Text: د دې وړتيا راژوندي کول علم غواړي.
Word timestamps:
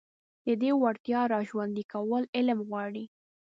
د 0.45 0.47
دې 0.61 0.71
وړتيا 0.81 1.21
راژوندي 1.33 1.83
کول 1.93 2.23
علم 2.37 2.59
غواړي. 2.67 3.05